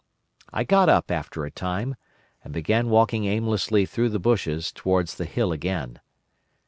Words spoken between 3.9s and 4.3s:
the